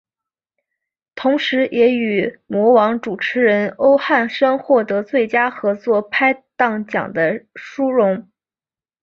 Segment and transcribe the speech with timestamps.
[1.13, 8.27] 同时也与模王主持人欧汉声获得最佳合作拍档奖的殊荣。